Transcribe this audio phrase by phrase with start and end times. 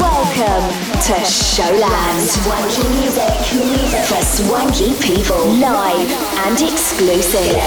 [0.00, 0.68] Welcome
[1.06, 2.22] to Showland.
[2.22, 6.10] Swanky music, music for swanky people, live
[6.46, 7.58] and exclusive.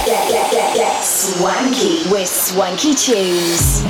[1.04, 3.84] Swanky with Swanky Tunes.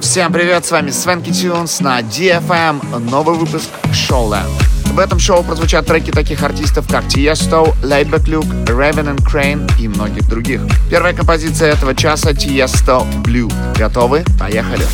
[0.00, 4.67] Всем привет, с вами Свенки Тюнс на DFM, новый выпуск Showland.
[4.92, 9.88] В этом шоу прозвучат треки таких артистов, как Tiesto, Leibeck Luke, Raven and Crane и
[9.88, 10.60] многих других.
[10.90, 13.52] Первая композиция этого часа Tiesto Blue.
[13.76, 14.24] Готовы?
[14.38, 14.84] Поехали!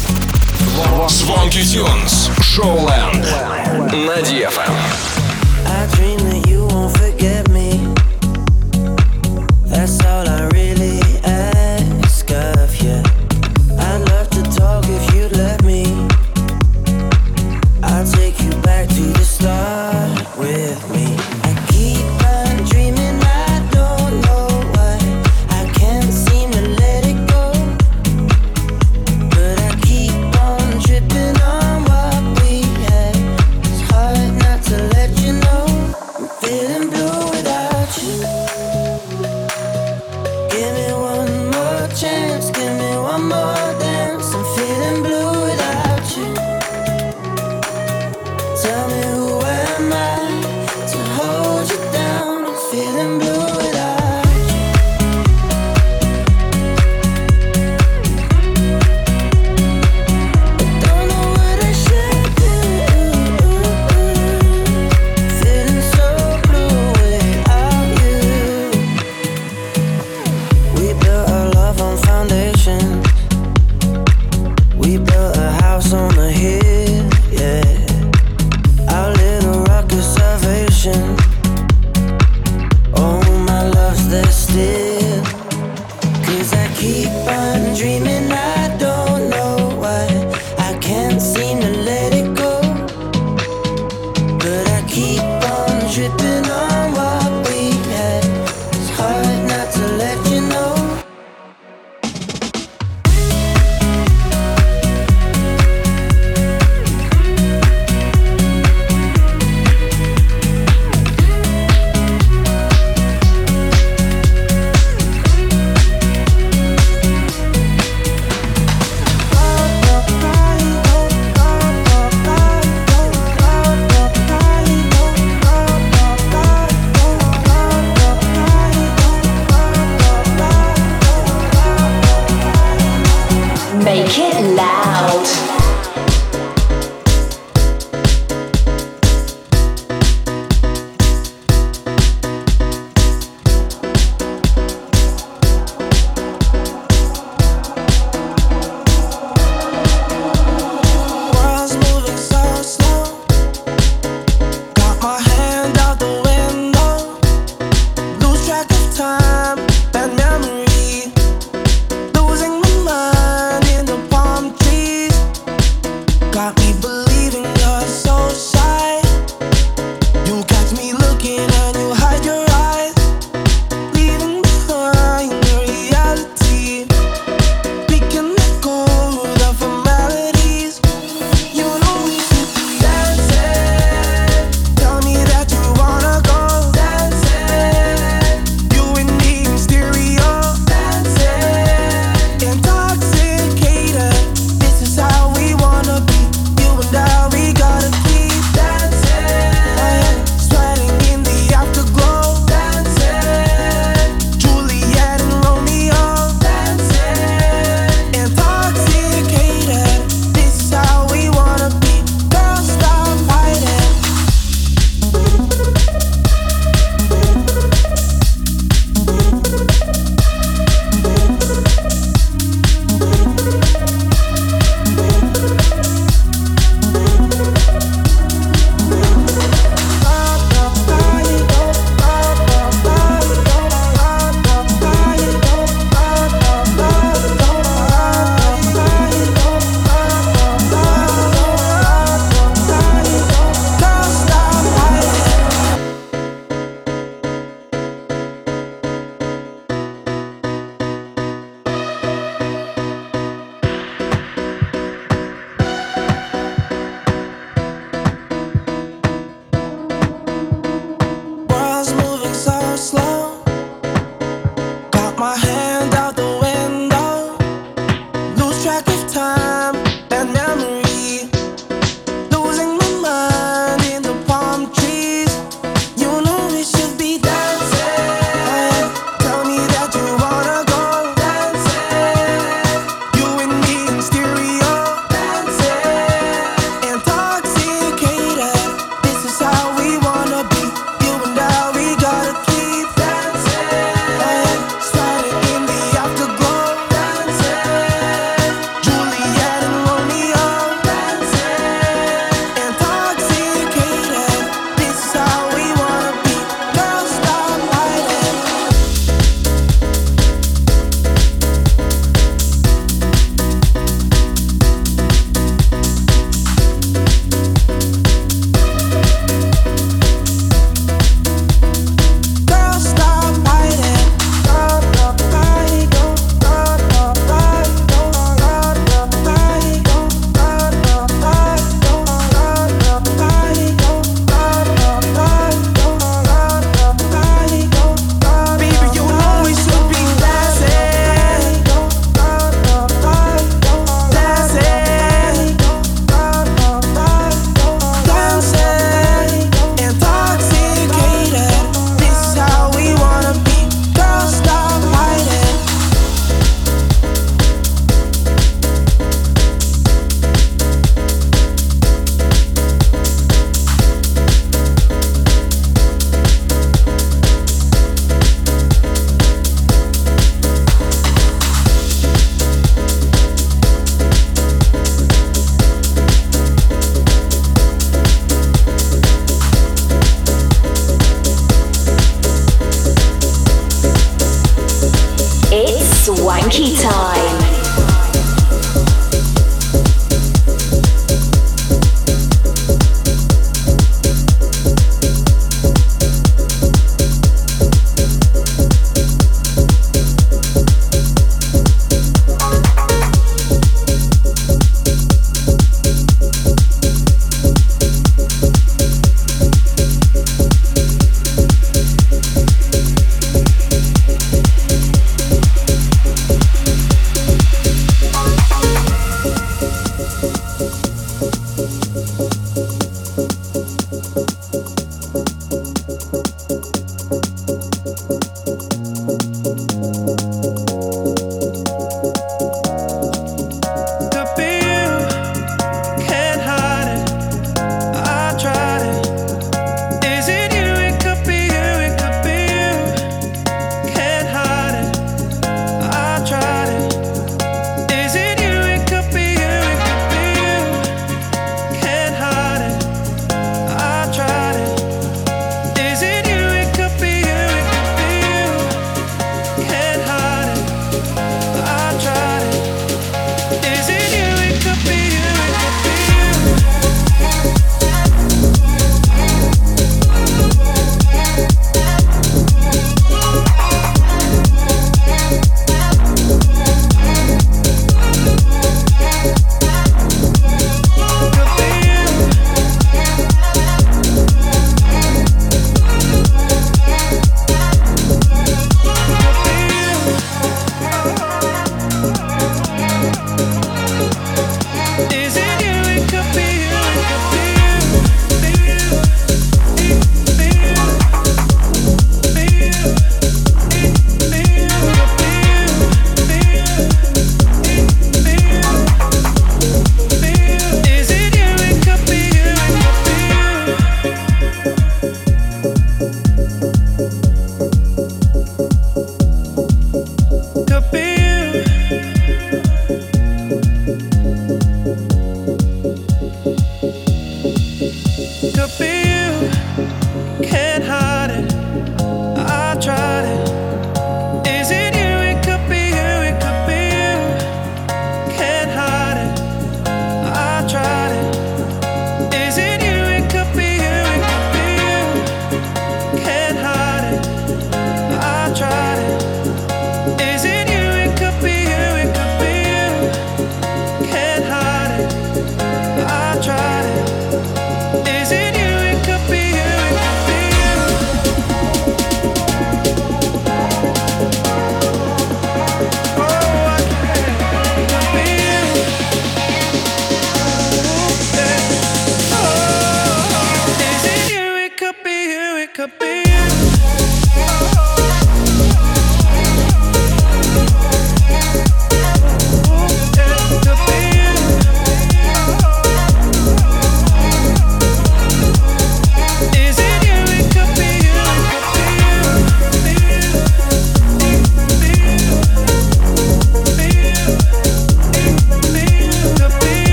[1.08, 2.30] Звонки Тюнс.
[2.42, 3.24] Шоуленд.
[3.92, 5.03] На DFM.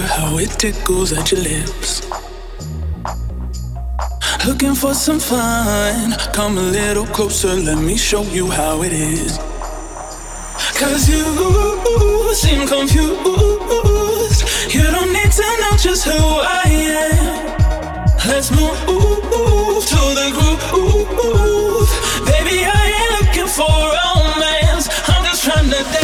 [0.00, 2.02] how it tickles at your lips.
[4.46, 9.38] Looking for some fun, come a little closer, let me show you how it is.
[10.78, 11.24] Cause you
[12.34, 14.42] seem confused,
[14.74, 17.46] you don't need to know just who I am.
[18.28, 18.78] Let's move
[19.90, 21.90] to the groove,
[22.26, 22.64] baby.
[22.64, 26.03] I ain't looking for romance, I'm just trying to.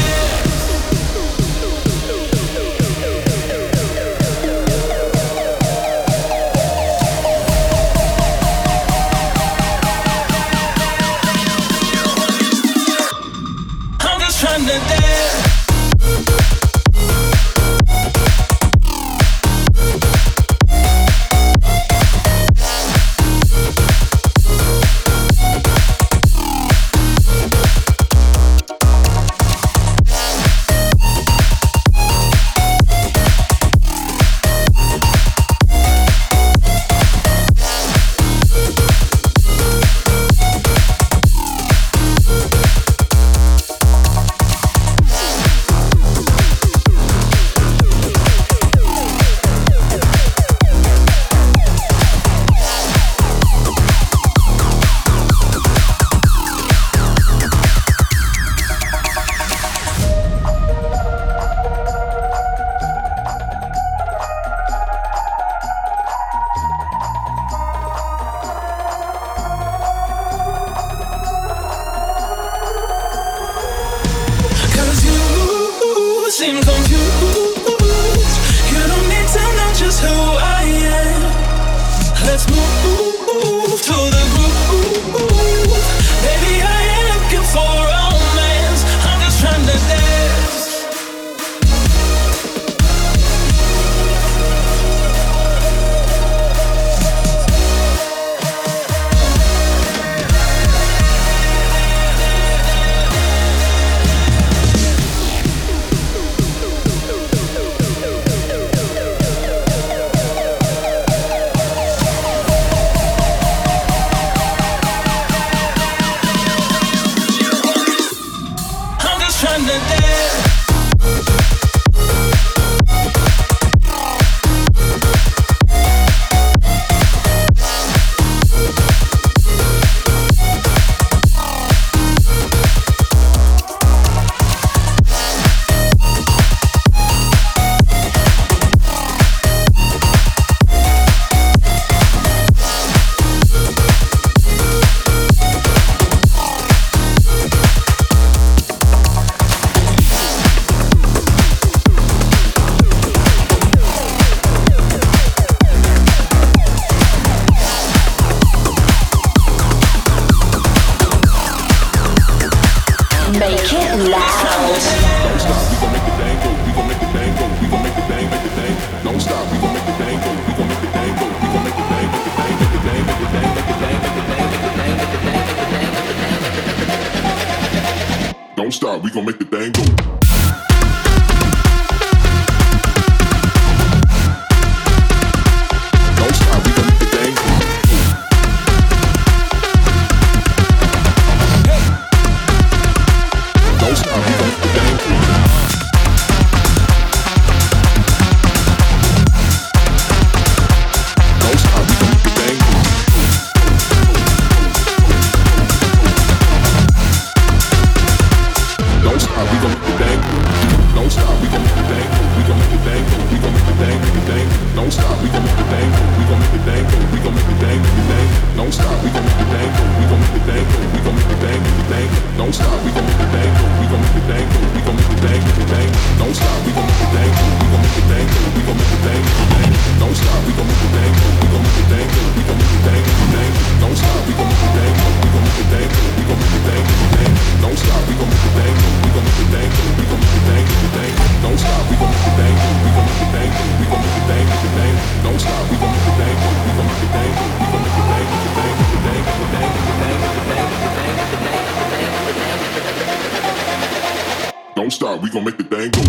[254.90, 255.22] don't stop.
[255.22, 256.02] We gon' make the thing go.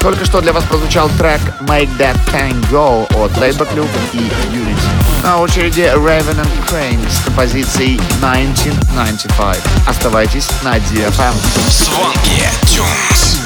[0.00, 5.22] Только что для вас прозвучал трек Make That Tango от Labour Club и Unity.
[5.22, 9.58] На очереди Raven and Crane с композицией 1995.
[9.86, 11.34] Оставайтесь на DFM.
[11.70, 13.36] Звонки Tunes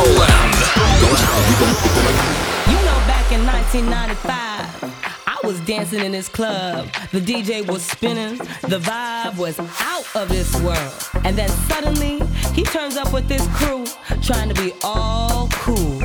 [2.84, 6.88] know, back in 1995, I was dancing in this club.
[7.10, 8.36] The DJ was spinning,
[8.68, 10.92] the vibe was out of this world.
[11.24, 12.20] And then suddenly,
[12.52, 13.86] he turns up with this crew,
[14.20, 16.02] trying to be all cool.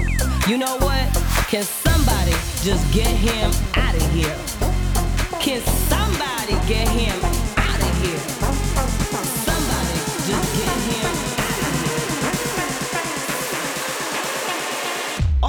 [0.48, 1.04] You know what?
[1.50, 2.32] Can somebody
[2.63, 4.38] just get him out of here?
[5.41, 7.23] Can somebody get him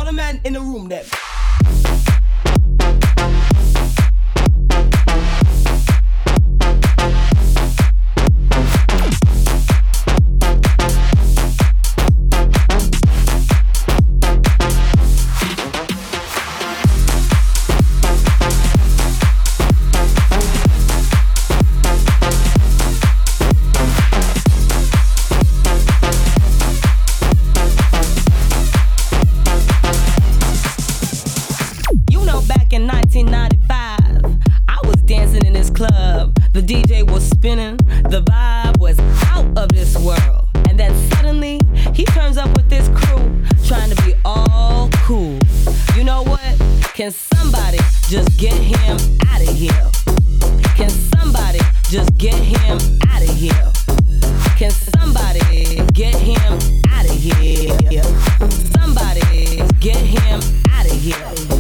[0.05, 1.24] All the men in the room that
[48.75, 49.91] out of here?
[50.77, 53.73] Can somebody just get him out of here?
[54.57, 56.59] Can somebody get him
[56.91, 58.03] out of here?
[58.73, 61.54] Somebody get him out of here.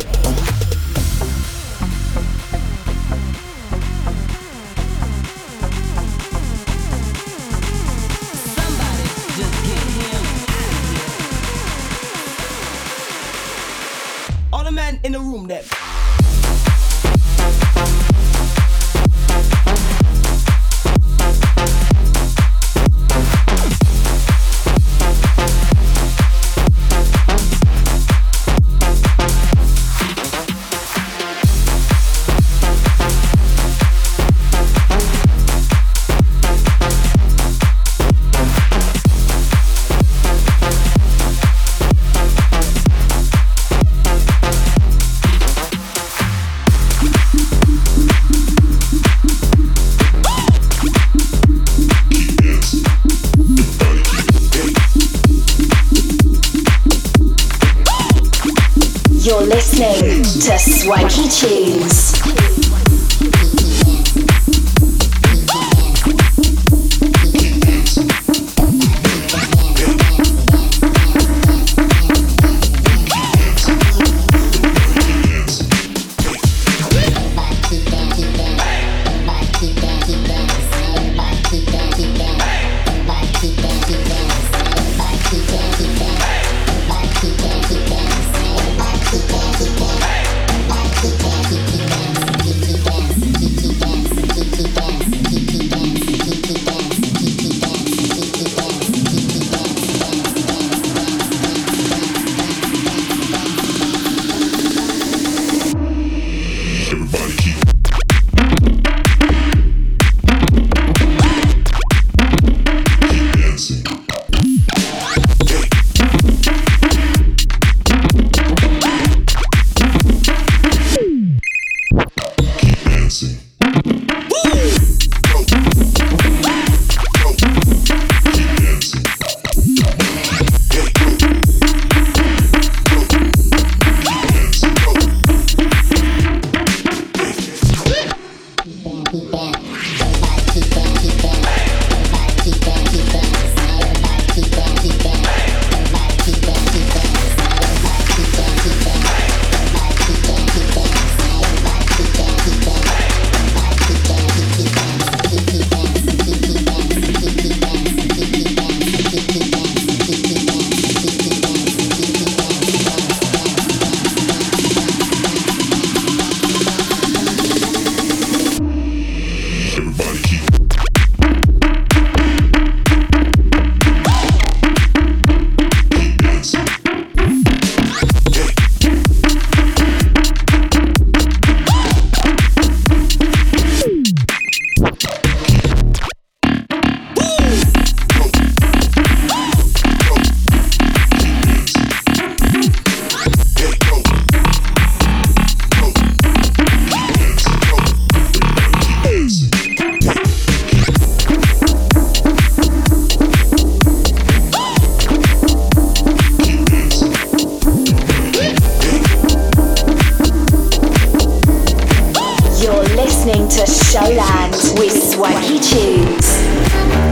[213.55, 217.04] to Showland with swanky Tunes.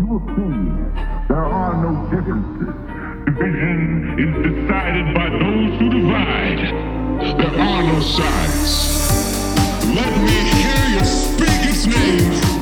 [0.00, 0.94] you will see
[1.28, 2.74] there are no differences.
[3.26, 6.60] Division is decided by those who divide.
[7.38, 8.72] There are no sides.
[9.94, 12.59] Let me hear you speak its name.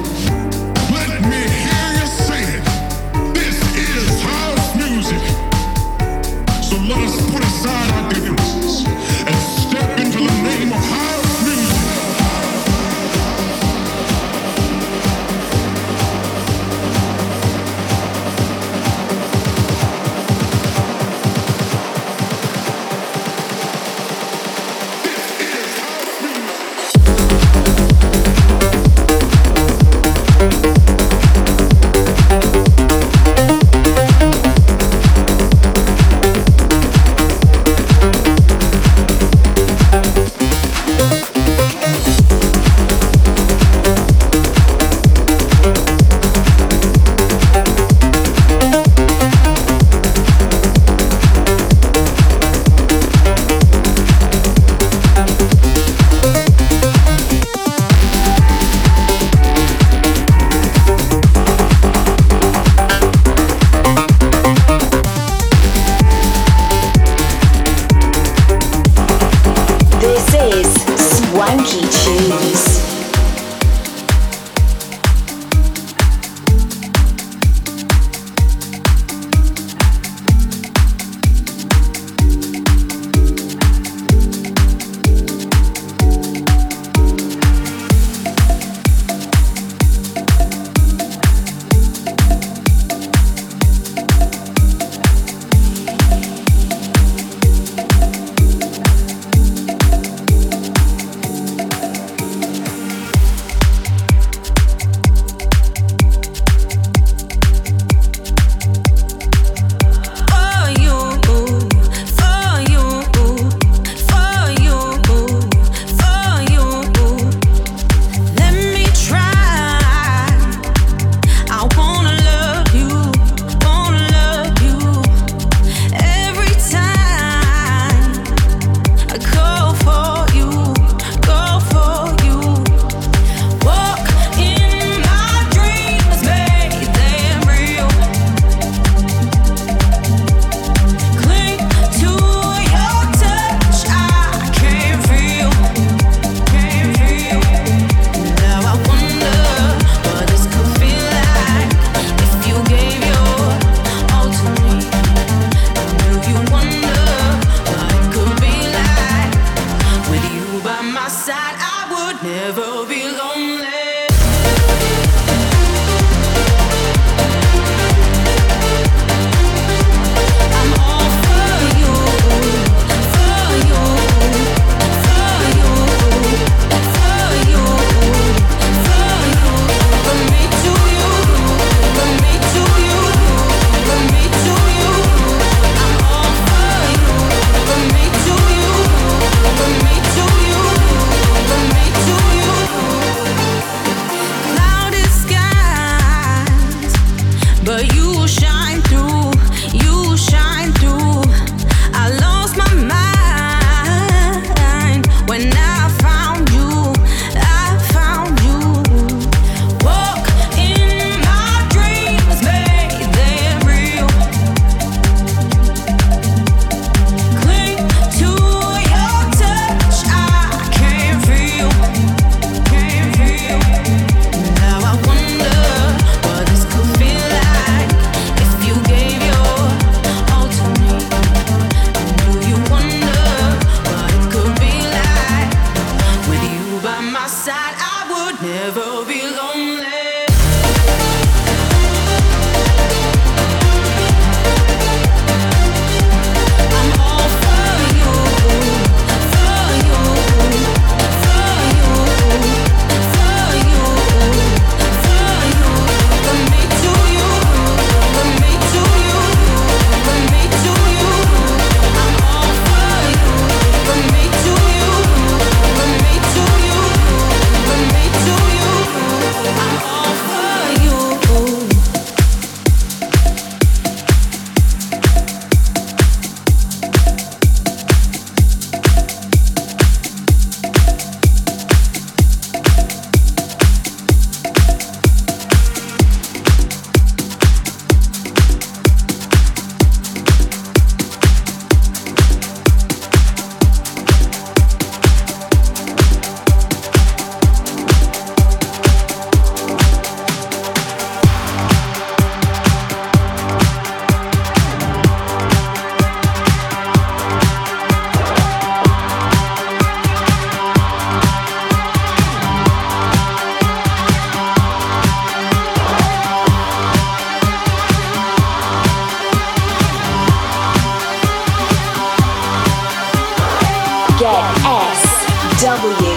[325.60, 326.07] W.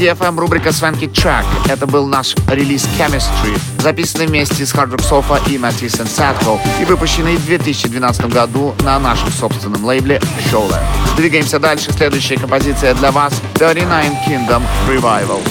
[0.00, 1.44] DFM рубрика Swanky Track.
[1.68, 6.86] Это был наш релиз Chemistry, записанный вместе с Hard Rock Sofa и Matisse Sadko и
[6.86, 10.18] выпущенный в 2012 году на нашем собственном лейбле
[10.50, 10.80] Showland.
[11.18, 11.92] Двигаемся дальше.
[11.92, 15.46] Следующая композиция для вас 39 Kingdom Revival.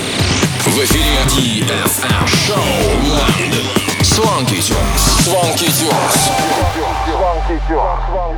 [0.65, 2.09] В эфире DFM.
[4.01, 4.97] Swanky Tunes.
[5.23, 5.69] Swanky Tunes.
[5.69, 6.29] Swanky Tunes.
[7.05, 8.28] Swanky Tunes.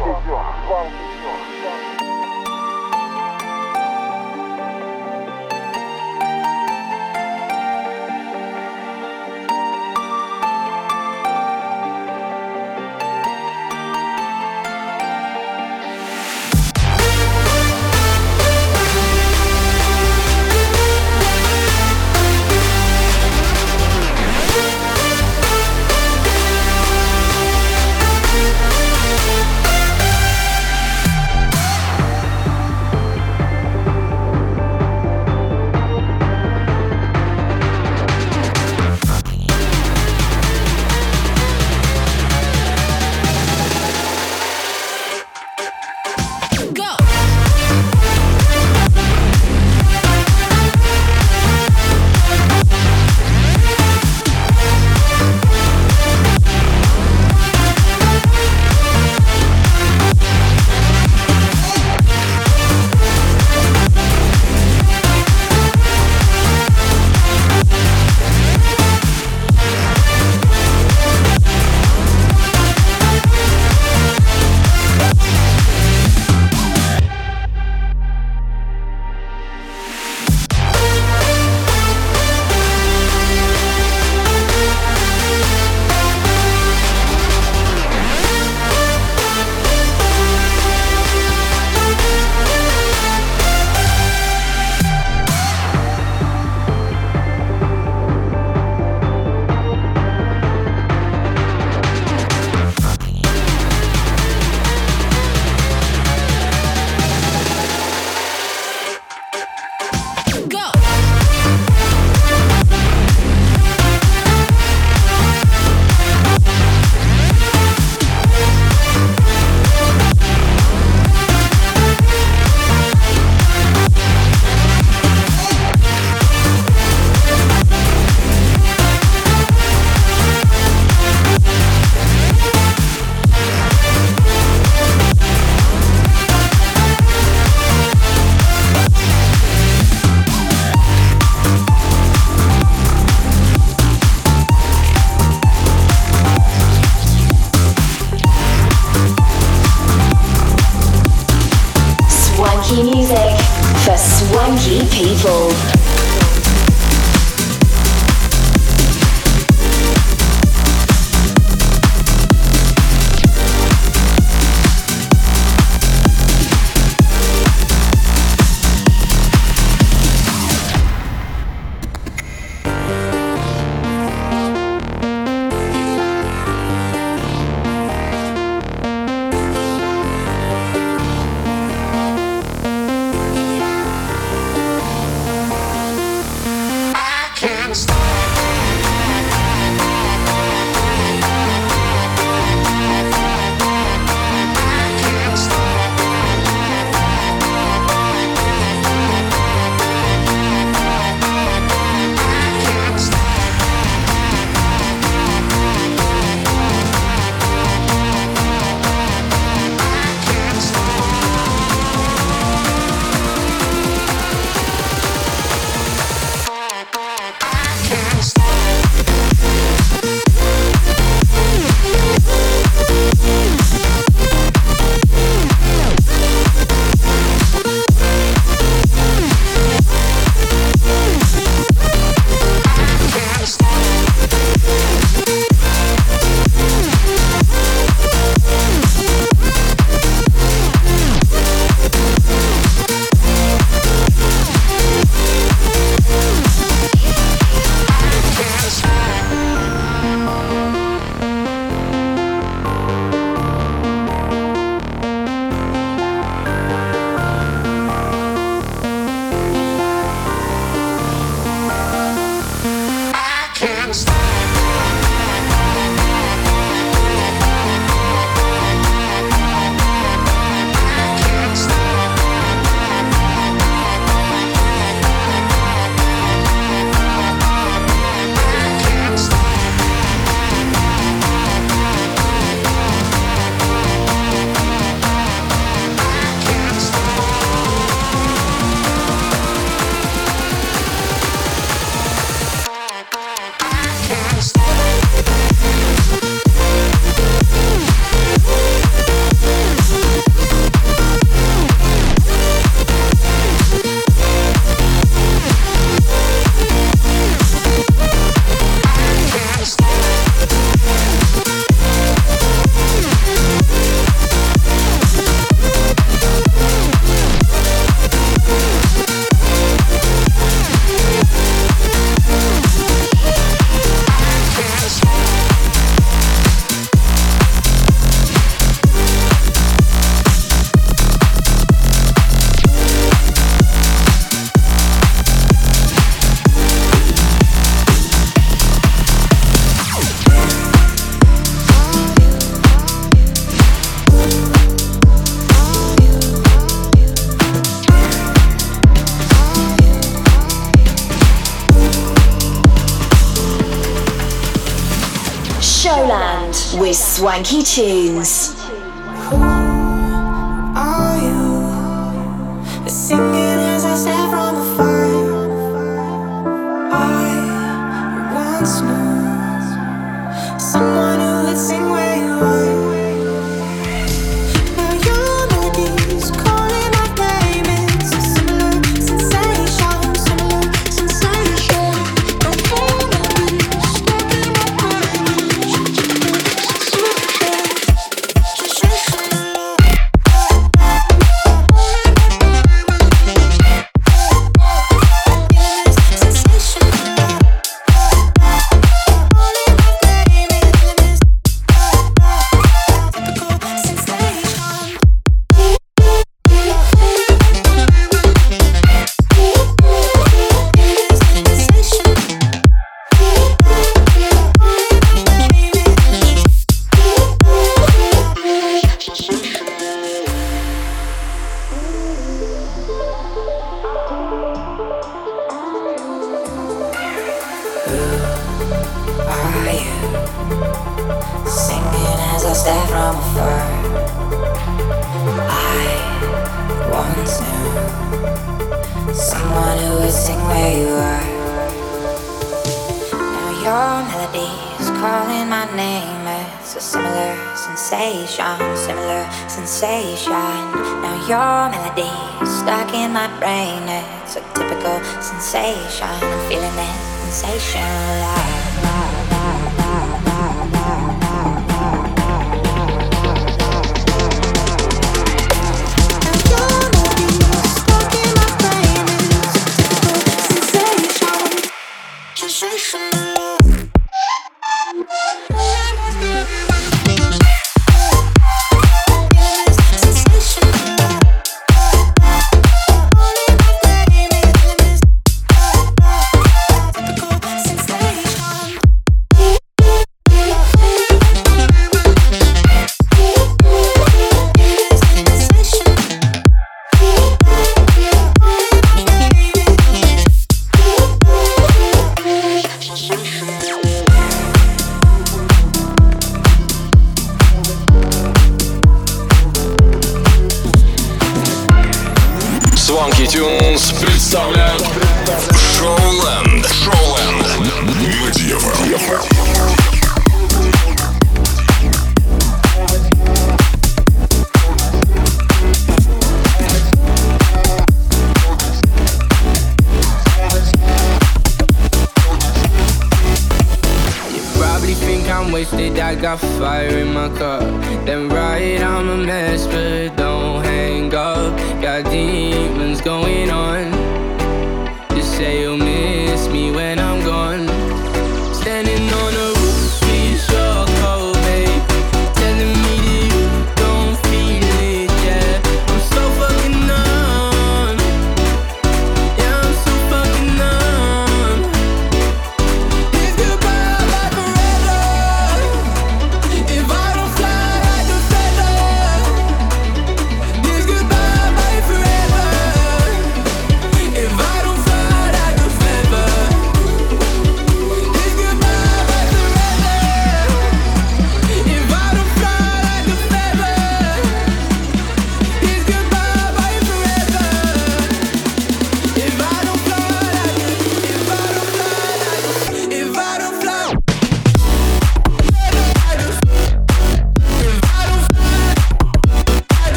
[357.22, 358.41] Swanky Tunes.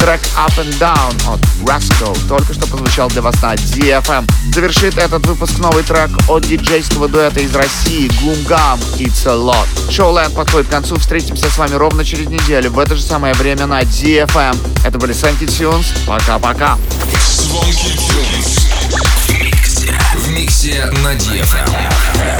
[0.00, 4.28] Трек Up and Down от Rascal только что прозвучал для вас на DFM.
[4.52, 9.68] Завершит этот выпуск новый трек от диджейского дуэта из России Гумгам It's a Lot.
[9.88, 10.96] Шоу Лэнд подходит к концу.
[10.96, 14.56] Встретимся с вами ровно через неделю в это же самое время на DFM.
[14.84, 15.92] Это были Санки Тюнс.
[16.08, 16.76] Пока-пока.
[20.16, 22.39] В миксе на DFM.